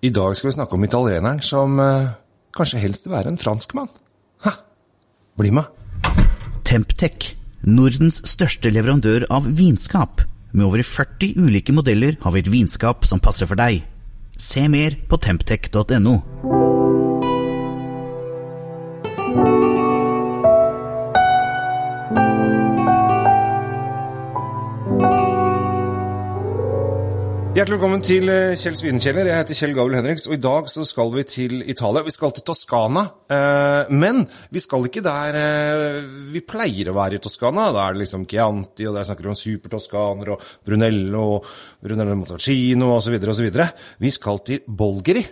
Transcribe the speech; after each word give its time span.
I 0.00 0.08
dag 0.16 0.32
skal 0.36 0.48
vi 0.48 0.54
snakke 0.56 0.78
om 0.78 0.84
italieneren 0.86 1.42
som 1.44 1.76
eh, 1.82 2.12
kanskje 2.56 2.80
helst 2.80 3.04
vil 3.04 3.12
være 3.12 3.34
en 3.34 3.40
franskmann. 3.40 3.90
Ha! 4.46 4.54
Bli 5.36 5.52
med! 5.52 5.68
Temptec, 6.64 7.34
Nordens 7.68 8.22
største 8.30 8.72
leverandør 8.72 9.26
av 9.28 9.44
vinskap. 9.58 10.24
Med 10.54 10.64
over 10.70 10.80
40 10.86 11.36
ulike 11.44 11.74
modeller 11.76 12.16
har 12.22 12.32
vi 12.32 12.40
et 12.40 12.48
vinskap 12.52 13.04
som 13.04 13.20
passer 13.20 13.50
for 13.50 13.60
deg. 13.60 13.84
Se 14.40 14.64
mer 14.72 14.96
på 15.10 15.20
temptec.no. 15.20 16.16
Hjertelig 27.50 27.80
velkommen 27.80 28.02
til 28.06 28.28
eh, 28.30 28.52
Kjell 28.54 28.76
Svidenkjeller. 28.78 29.26
Jeg 29.26 29.40
heter 29.40 29.56
Kjell 29.58 29.72
Gabel 29.74 29.96
Henriks, 29.98 30.28
og 30.28 30.36
i 30.36 30.42
dag 30.44 30.68
så 30.70 30.84
skal 30.86 31.08
vi 31.10 31.24
til 31.26 31.54
Italia. 31.64 32.04
Vi 32.06 32.12
skal 32.14 32.30
til 32.36 32.44
Toskana, 32.46 33.02
eh, 33.26 33.90
men 33.90 34.20
vi 34.54 34.62
skal 34.62 34.86
ikke 34.86 35.02
der 35.02 35.38
eh, 35.40 35.96
vi 36.30 36.44
pleier 36.46 36.92
å 36.92 36.94
være 36.94 37.18
i 37.18 37.22
Toskana. 37.24 37.64
Da 37.74 37.88
er 37.88 37.96
det 37.96 38.04
liksom 38.04 38.28
Chianti, 38.30 38.86
og 38.86 38.94
der 38.94 39.08
snakker 39.08 39.26
vi 39.26 39.32
om 39.32 39.40
supertoskaner 39.40 40.30
og 40.36 40.46
Brunello 40.62 41.24
og 41.40 41.50
Brunello 41.82 42.14
Montalcino 42.20 42.92
osv. 43.00 43.18
osv. 43.18 43.50
Vi 44.06 44.14
skal 44.14 44.38
til 44.46 44.62
Bolgeri. 44.70 45.26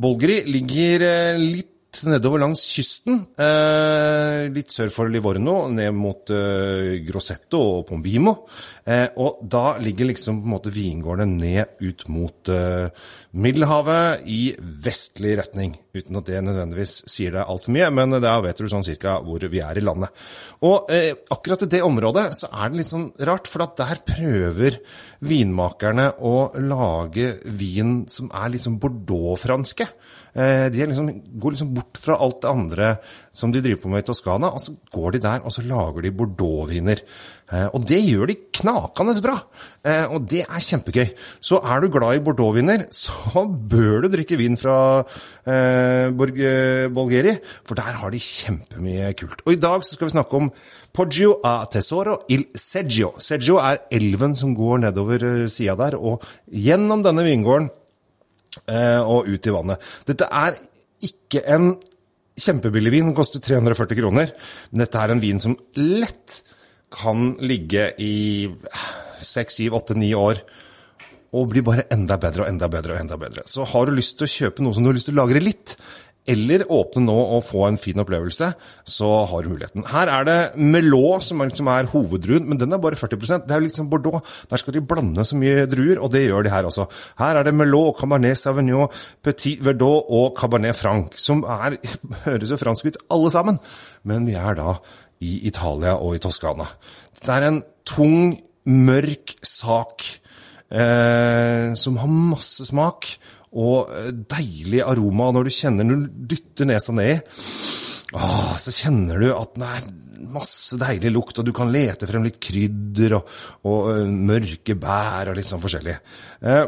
Bolgeri 0.00 0.40
ligger 0.48 1.04
litt 1.36 1.68
nedover 2.08 2.40
langs 2.42 2.62
kysten, 2.74 3.20
eh, 3.38 4.48
litt 4.52 4.72
sør 4.74 4.90
for 4.92 5.10
Livorno, 5.12 5.68
ned 5.72 5.92
mot 5.94 6.32
eh, 6.34 6.98
Grossetto 7.06 7.60
og 7.78 7.86
Pombimo. 7.88 8.34
Eh, 8.84 9.08
og 9.22 9.42
da 9.46 9.76
ligger 9.82 10.08
liksom 10.10 10.40
på 10.40 10.48
en 10.48 10.54
måte 10.54 10.72
vingårdene 10.74 11.38
ned 11.38 11.82
ut 11.82 12.06
mot 12.12 12.50
eh, 12.52 12.88
Middelhavet 13.32 14.26
i 14.28 14.40
vestlig 14.84 15.36
retning. 15.38 15.76
Uten 15.92 16.18
at 16.18 16.28
det 16.28 16.40
nødvendigvis 16.44 17.02
sier 17.10 17.34
deg 17.36 17.48
altfor 17.52 17.76
mye, 17.76 17.90
men 17.92 18.16
da 18.24 18.38
vet 18.44 18.58
du 18.58 18.68
sånn 18.70 18.86
cirka 18.86 19.18
hvor 19.24 19.44
vi 19.52 19.60
er 19.64 19.78
i 19.78 19.84
landet. 19.84 20.24
Og 20.64 20.90
eh, 20.92 21.12
akkurat 21.34 21.66
i 21.66 21.70
det 21.76 21.82
området 21.84 22.26
så 22.38 22.50
er 22.52 22.72
det 22.72 22.80
litt 22.80 22.90
sånn 22.90 23.10
rart, 23.28 23.50
for 23.50 23.66
at 23.66 23.76
der 23.80 24.02
prøver 24.08 24.80
vinmakerne 25.22 26.08
å 26.24 26.50
lage 26.58 27.36
vin 27.44 28.02
som 28.10 28.30
er 28.32 28.58
sånn 28.62 28.80
bordeaux-franske. 28.82 29.86
Eh, 30.32 30.66
de 30.72 30.86
liksom, 30.88 31.10
går 31.40 31.54
liksom 31.54 31.72
bort 31.76 31.91
fra 32.00 32.16
alt 32.22 32.40
det 32.42 32.50
andre 32.50 32.96
som 33.32 33.52
de 33.52 33.62
driver 33.64 33.80
på 33.82 33.90
med 33.92 34.02
i 34.02 34.06
Toskana, 34.06 34.50
og 34.52 34.60
så 34.60 34.74
går 34.92 35.14
de 35.14 35.22
der 35.24 35.44
og 35.44 35.52
så 35.54 35.64
lager 35.64 36.04
de 36.04 36.12
Bordeaux-viner. 36.12 37.00
og 37.72 37.84
det 37.88 38.00
gjør 38.00 38.26
de 38.28 38.36
knakende 38.58 39.14
bra, 39.24 39.34
eh, 39.84 40.04
og 40.08 40.24
det 40.28 40.42
er 40.44 40.60
kjempegøy. 40.60 41.08
Så 41.40 41.60
er 41.60 41.80
du 41.80 41.88
glad 41.92 42.16
i 42.16 42.24
Bordeaux-viner, 42.24 42.86
så 43.02 43.44
bør 43.46 44.04
du 44.04 44.08
drikke 44.12 44.38
vin 44.40 44.56
fra 44.56 45.04
eh, 45.46 46.12
Bolgeri, 46.12 47.36
for 47.64 47.74
der 47.74 48.00
har 48.00 48.10
de 48.10 48.20
kjempemye 48.20 49.12
kult. 49.16 49.44
Og 49.46 49.52
i 49.52 49.60
dag 49.60 49.84
så 49.84 49.96
skal 49.96 50.08
vi 50.08 50.16
snakke 50.16 50.36
om 50.36 50.50
Poggio 50.92 51.38
a 51.44 51.64
Tesoro 51.72 52.22
il 52.28 52.50
Seggio. 52.54 53.14
Seggio 53.18 53.56
er 53.60 53.86
elven 53.90 54.36
som 54.36 54.54
går 54.56 54.84
nedover 54.84 55.46
sida 55.48 55.76
der, 55.76 55.96
og 55.96 56.24
gjennom 56.52 57.04
denne 57.04 57.24
vingården 57.24 57.70
og 59.08 59.28
ut 59.32 59.46
i 59.48 59.52
vannet. 59.54 59.80
Dette 60.04 60.26
er 60.28 60.58
ikke 61.06 61.44
en 61.52 61.74
kjempebillig 62.38 62.92
vin, 62.94 63.10
den 63.10 63.16
koster 63.16 63.42
340 63.44 63.98
kroner. 63.98 64.32
Men 64.70 64.84
dette 64.84 65.00
er 65.00 65.14
en 65.14 65.22
vin 65.22 65.40
som 65.42 65.56
lett 65.78 66.42
kan 66.92 67.32
ligge 67.40 67.90
i 68.04 68.48
6, 69.22 69.62
7, 69.64 69.72
8, 69.78 69.96
9 70.00 70.12
år 70.18 70.42
og 71.32 71.48
bli 71.48 71.62
bare 71.64 71.86
enda 71.94 72.18
bedre 72.20 72.44
og 72.44 72.50
enda 72.50 72.68
bedre 72.68 72.96
og 72.96 73.00
enda 73.00 73.16
bedre. 73.20 73.44
Så 73.48 73.64
har 73.68 73.88
du 73.88 73.94
lyst 73.96 74.18
til 74.20 74.28
å 74.28 74.32
kjøpe 74.32 74.64
noe 74.64 74.76
som 74.76 74.84
du 74.84 74.90
har 74.90 74.98
lyst 74.98 75.08
til 75.08 75.16
å 75.16 75.22
lagre 75.22 75.40
litt, 75.40 75.76
eller 76.30 76.62
åpne 76.70 77.02
nå 77.06 77.16
og 77.34 77.42
få 77.42 77.64
en 77.66 77.78
fin 77.80 77.98
opplevelse, 77.98 78.52
så 78.86 79.10
har 79.26 79.42
du 79.42 79.50
muligheten. 79.50 79.82
Her 79.90 80.10
er 80.12 80.26
det 80.28 80.36
Melot 80.60 81.24
som 81.26 81.42
er, 81.42 81.50
liksom 81.50 81.70
er 81.72 81.88
hoveddruen, 81.90 82.46
men 82.46 82.60
den 82.60 82.72
er 82.72 82.82
bare 82.82 82.98
40% 82.98 83.48
Det 83.48 83.54
er 83.54 83.62
jo 83.62 83.66
liksom 83.66 83.90
Bordeaux. 83.90 84.22
Der 84.50 84.60
skal 84.60 84.76
de 84.76 84.84
blande 84.86 85.24
så 85.26 85.38
mye 85.38 85.66
druer, 85.66 85.98
og 85.98 86.12
det 86.14 86.24
gjør 86.28 86.46
de 86.46 86.54
her 86.54 86.68
også. 86.68 86.86
Her 87.18 87.40
er 87.40 87.48
det 87.48 87.54
Melot, 87.54 87.98
Cabernet 87.98 88.38
Sauvignon, 88.38 88.88
Petit 89.22 89.64
Verdot 89.64 90.06
og 90.10 90.36
Cabernet 90.38 90.78
Franc, 90.78 91.18
som 91.18 91.42
er, 91.42 91.80
høres 92.26 92.54
jo 92.54 92.60
fransk 92.60 92.86
ut 92.86 93.02
alle 93.10 93.34
sammen, 93.34 93.58
men 94.06 94.26
vi 94.28 94.38
er 94.38 94.58
da 94.58 94.76
i 95.22 95.40
Italia 95.50 95.98
og 95.98 96.16
i 96.16 96.22
Toskana. 96.22 96.66
Det 97.18 97.30
er 97.34 97.48
en 97.48 97.62
tung, 97.86 98.38
mørk 98.62 99.32
sak 99.42 100.04
eh, 100.70 101.72
som 101.74 101.96
har 101.98 102.10
masse 102.10 102.68
smak 102.68 103.08
og 103.52 103.90
deilig 104.32 104.82
aroma. 104.84 105.30
Når 105.34 105.48
du 105.48 105.54
kjenner 105.54 105.88
når 105.88 106.04
du 106.04 106.28
dytter 106.32 106.68
nesa 106.68 106.94
nedi, 106.96 107.18
åh, 108.16 108.54
så 108.60 108.74
kjenner 108.74 109.20
du 109.20 109.28
at 109.34 109.58
det 109.60 109.72
er 109.78 109.90
masse 110.32 110.78
deilig 110.80 111.12
lukt, 111.12 111.40
og 111.40 111.48
du 111.48 111.52
kan 111.56 111.72
lete 111.72 112.08
frem 112.08 112.24
litt 112.26 112.40
krydder 112.42 113.18
og, 113.18 113.34
og 113.68 113.90
uh, 113.90 114.06
mørke 114.06 114.76
bær 114.80 115.32
og 115.32 115.38
litt 115.38 115.48
sånn 115.48 115.62
forskjellig. 115.62 115.96
Eh, 116.46 116.64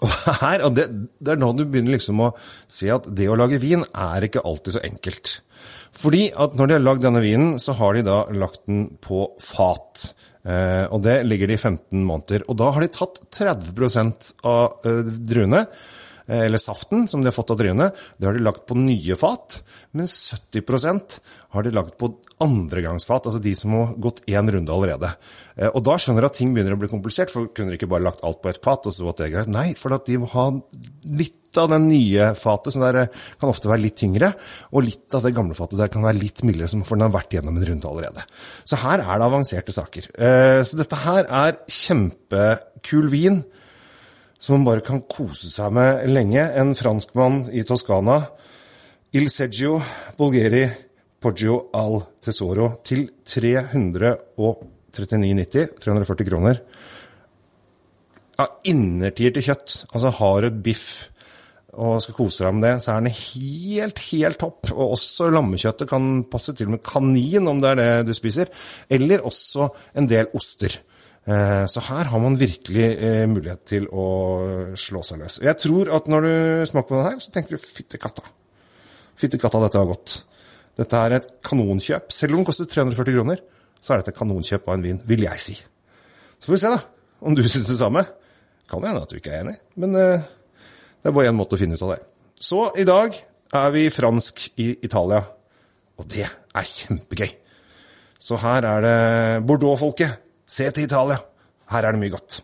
og 0.00 0.12
her, 0.42 0.64
og 0.66 0.76
det, 0.76 0.88
det, 1.20 1.34
er 1.34 1.40
nå 1.40 1.52
du 1.54 1.64
begynner 1.68 1.94
liksom 1.94 2.22
å 2.24 2.32
se 2.40 2.90
at 2.90 3.06
det 3.14 3.28
å 3.30 3.38
lage 3.38 3.60
vin 3.62 3.84
er 3.84 4.26
ikke 4.26 4.42
alltid 4.42 4.78
så 4.78 4.84
enkelt. 4.86 5.38
Fordi 5.94 6.26
at 6.32 6.56
når 6.58 6.70
de 6.70 6.76
har 6.78 6.84
lagd 6.84 7.04
denne 7.04 7.22
vinen, 7.22 7.54
så 7.62 7.76
har 7.78 7.94
de 7.94 8.06
da 8.06 8.24
lagt 8.34 8.64
den 8.66 8.88
på 9.04 9.28
fat. 9.42 10.08
Eh, 10.44 10.84
og 10.92 11.00
det 11.04 11.22
ligger 11.24 11.48
de 11.48 11.56
i 11.56 11.60
15 11.60 12.04
måneder. 12.04 12.44
Og 12.48 12.58
da 12.60 12.70
har 12.74 12.84
de 12.84 12.92
tatt 12.92 13.20
30 13.32 14.34
av 14.44 14.84
eh, 14.84 15.12
druene, 15.24 15.64
eh, 16.26 16.44
eller 16.44 16.60
saften 16.60 17.06
som 17.08 17.22
de 17.22 17.30
har 17.30 17.36
fått 17.36 17.54
av 17.54 17.60
druene, 17.60 17.90
det 18.18 18.28
har 18.28 18.36
de 18.36 18.44
lagt 18.44 18.66
på 18.68 18.76
nye 18.78 19.16
fat. 19.20 19.62
Men 19.96 20.10
70% 20.10 21.18
har 21.56 21.64
de 21.64 21.72
lagt 21.72 21.96
på 22.00 22.10
andregangsfat, 22.44 23.30
altså 23.30 23.40
de 23.40 23.54
som 23.56 23.76
har 23.78 23.94
gått 24.02 24.24
én 24.26 24.50
runde 24.50 24.74
allerede. 24.74 25.12
Og 25.70 25.78
da 25.86 25.94
skjønner 26.02 26.24
du 26.24 26.26
at 26.26 26.34
ting 26.34 26.50
begynner 26.50 26.74
å 26.74 26.80
bli 26.80 26.90
komplisert, 26.90 27.30
for 27.30 27.46
kunne 27.54 27.70
de 27.70 27.78
ikke 27.78 27.88
bare 27.92 28.02
lagt 28.08 28.24
alt 28.26 28.40
på 28.42 28.50
ett 28.50 28.58
fat, 28.64 28.88
og 28.90 28.96
så 28.96 29.06
at 29.12 29.22
det 29.22 29.28
er 29.28 29.34
greit? 29.36 29.52
Nei, 29.54 29.68
for 29.78 29.94
at 29.94 30.10
de 30.10 30.18
må 30.18 30.26
ha 30.34 30.48
litt 31.14 31.38
av 31.60 31.70
den 31.72 31.88
nye 31.88 32.30
fatet, 32.38 32.74
som 32.74 32.84
der 32.84 33.04
kan 33.40 33.50
ofte 33.50 33.70
være 33.70 33.84
litt 33.86 33.98
tyngre, 34.00 34.32
og 34.72 34.86
litt 34.86 35.16
av 35.16 35.26
det 35.26 35.34
gamle 35.36 35.56
fatet 35.58 35.80
der 35.80 35.92
kan 35.92 36.06
være 36.06 36.20
litt 36.20 36.44
mildere, 36.46 36.84
for 36.84 36.96
den 36.96 37.06
har 37.06 37.14
vært 37.14 37.36
gjennom 37.36 37.58
en 37.58 37.68
runde 37.70 37.90
allerede. 37.90 38.24
Så 38.64 38.80
her 38.82 39.04
er 39.04 39.20
det 39.20 39.28
avanserte 39.28 39.74
saker. 39.74 40.10
Eh, 40.14 40.62
så 40.66 40.80
dette 40.80 41.02
her 41.04 41.28
er 41.28 41.60
kjempekul 41.68 43.12
vin 43.12 43.44
som 44.44 44.58
man 44.58 44.66
bare 44.68 44.84
kan 44.84 45.00
kose 45.08 45.48
seg 45.48 45.72
med 45.72 46.04
lenge. 46.10 46.52
En 46.52 46.74
franskmann 46.76 47.48
i 47.54 47.62
Toskana 47.64 48.26
Il 49.14 49.30
Seggio 49.30 49.82
Bulgari 50.18 50.68
Poggio 51.22 51.70
al 51.72 52.02
Tesoro 52.20 52.82
til 52.84 53.08
339,90. 53.24 55.80
340 55.80 56.24
kroner. 56.28 56.60
Ja, 58.34 58.46
innertier 58.68 59.32
til 59.32 59.42
kjøtt. 59.46 59.86
Altså 59.94 60.08
har 60.18 60.44
et 60.50 60.58
biff 60.66 61.13
og 61.74 62.00
skal 62.02 62.16
kose 62.16 62.44
deg 62.46 62.56
med 62.56 62.66
det, 62.66 62.72
så 62.84 62.94
er 62.94 63.04
den 63.04 63.14
helt, 63.18 64.00
helt 64.10 64.40
topp. 64.40 64.72
Og 64.74 64.96
også 64.96 65.28
lammekjøttet 65.34 65.90
kan 65.90 66.24
passe 66.30 66.54
til 66.56 66.70
med 66.72 66.82
kanin, 66.84 67.48
om 67.50 67.62
det 67.62 67.74
er 67.74 67.80
det 67.80 68.08
du 68.08 68.14
spiser. 68.16 68.50
Eller 68.92 69.24
også 69.26 69.68
en 69.98 70.08
del 70.10 70.30
oster. 70.36 70.78
Eh, 71.24 71.64
så 71.70 71.80
her 71.86 72.10
har 72.12 72.20
man 72.20 72.36
virkelig 72.40 72.88
eh, 72.94 73.24
mulighet 73.30 73.64
til 73.70 73.88
å 73.88 74.06
slå 74.76 75.00
seg 75.06 75.22
løs. 75.22 75.40
Jeg 75.44 75.56
tror 75.62 75.92
at 75.96 76.10
når 76.12 76.26
du 76.26 76.34
smaker 76.68 76.90
på 76.90 76.98
den 76.98 77.08
her, 77.08 77.20
så 77.24 77.32
tenker 77.34 77.56
du 77.56 77.62
fytti 77.64 78.00
katta. 78.00 78.26
Fytti 79.16 79.40
katta, 79.40 79.62
dette 79.64 79.80
var 79.80 79.92
godt. 79.94 80.18
Dette 80.76 81.00
er 81.06 81.16
et 81.16 81.30
kanonkjøp. 81.46 82.12
Selv 82.12 82.34
om 82.34 82.42
den 82.42 82.48
koster 82.48 82.68
340 82.68 83.16
kroner, 83.16 83.40
så 83.80 83.94
er 83.94 84.02
dette 84.02 84.12
et 84.12 84.20
kanonkjøp 84.20 84.68
av 84.68 84.76
en 84.76 84.84
vin, 84.84 85.00
vil 85.08 85.24
jeg 85.24 85.40
si. 85.40 85.56
Så 86.36 86.50
får 86.50 86.56
vi 86.56 86.62
se, 86.64 86.72
da, 86.74 86.80
om 87.24 87.36
du 87.36 87.44
syns 87.46 87.70
det 87.70 87.78
samme. 87.78 88.04
Kan 88.68 88.82
jo 88.82 88.90
hende 88.90 89.04
at 89.04 89.12
du 89.12 89.18
ikke 89.18 89.32
er 89.32 89.44
enig, 89.44 89.58
men 89.80 89.96
uh, 89.96 90.24
det 91.04 91.10
er 91.10 91.16
bare 91.18 91.28
én 91.28 91.36
måte 91.36 91.52
å 91.52 91.60
finne 91.60 91.76
ut 91.76 91.82
av 91.84 91.90
det. 91.92 92.00
Så 92.40 92.62
i 92.80 92.84
dag 92.88 93.12
er 93.54 93.72
vi 93.74 93.82
fransk 93.92 94.46
i 94.56 94.70
Italia, 94.86 95.18
og 96.00 96.06
det 96.08 96.24
er 96.24 96.64
kjempegøy. 96.64 97.28
Så 98.16 98.38
her 98.40 98.64
er 98.64 98.80
det 98.80 98.94
Bordeaux-folket. 99.44 100.16
Se 100.48 100.70
til 100.72 100.86
Italia. 100.88 101.18
Her 101.68 101.84
er 101.84 101.92
det 101.92 102.00
mye 102.00 102.14
godt. 102.14 102.38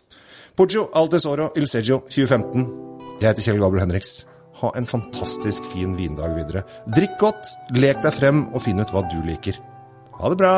Poggio 0.53 0.91
al 0.93 1.09
tesoro 1.09 1.49
il 1.57 1.65
seggio 1.65 2.03
2015. 2.05 2.67
Jeg 3.17 3.31
heter 3.31 3.47
Kjell 3.47 3.63
Gabriel 3.63 3.87
Henriks. 3.87 4.13
Ha 4.61 4.69
en 4.77 4.85
fantastisk 4.85 5.65
fin 5.71 5.97
vindag 5.97 6.37
videre. 6.37 6.61
Drikk 6.85 7.17
godt, 7.17 7.55
lek 7.73 8.05
deg 8.05 8.13
frem 8.13 8.45
og 8.53 8.61
finn 8.61 8.77
ut 8.77 8.93
hva 8.93 9.01
du 9.09 9.17
liker. 9.25 9.57
Ha 10.21 10.29
det 10.29 10.37
bra! 10.37 10.55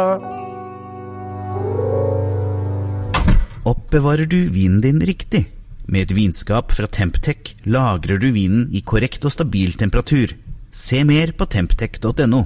Oppbevarer 3.63 4.27
du 4.27 4.41
vinen 4.51 4.83
din 4.83 4.99
riktig? 4.99 5.45
Med 5.85 6.07
et 6.07 6.15
vinskap 6.15 6.71
fra 6.71 6.87
Temptec 6.87 7.55
lagrer 7.67 8.21
du 8.21 8.29
vinen 8.31 8.69
i 8.71 8.81
korrekt 8.81 9.25
og 9.27 9.33
stabil 9.35 9.75
temperatur. 9.75 10.31
Se 10.71 11.03
mer 11.03 11.33
på 11.35 11.45
temptec.no. 11.45 12.43